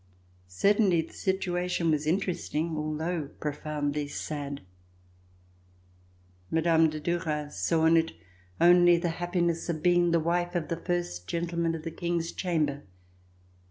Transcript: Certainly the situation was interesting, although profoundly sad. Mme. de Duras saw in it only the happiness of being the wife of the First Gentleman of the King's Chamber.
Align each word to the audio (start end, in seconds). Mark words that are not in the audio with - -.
Certainly 0.47 1.03
the 1.03 1.13
situation 1.13 1.91
was 1.91 2.07
interesting, 2.07 2.75
although 2.75 3.29
profoundly 3.39 4.07
sad. 4.07 4.61
Mme. 6.49 6.87
de 6.89 6.99
Duras 6.99 7.55
saw 7.59 7.85
in 7.85 7.95
it 7.95 8.13
only 8.59 8.97
the 8.97 9.09
happiness 9.21 9.69
of 9.69 9.83
being 9.83 10.09
the 10.09 10.19
wife 10.19 10.55
of 10.55 10.69
the 10.69 10.77
First 10.77 11.27
Gentleman 11.27 11.75
of 11.75 11.83
the 11.83 11.91
King's 11.91 12.31
Chamber. 12.31 12.81